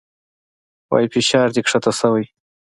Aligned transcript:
وايي 0.91 1.07
فشار 1.13 1.47
دې 1.55 1.61
کښته 1.65 1.91
شوى. 1.99 2.25